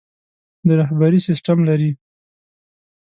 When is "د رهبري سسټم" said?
0.67-1.57